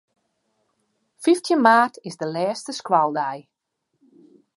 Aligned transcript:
Fyftjin 1.23 1.61
maart 1.65 1.95
is 2.09 2.15
de 2.21 2.27
lêste 2.35 2.71
skoaldei. 2.79 3.39